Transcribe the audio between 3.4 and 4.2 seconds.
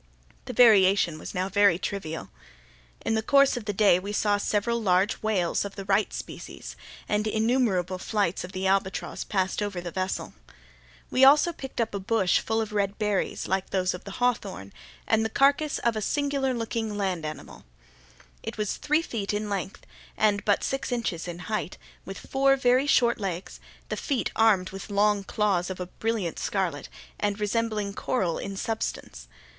of the day we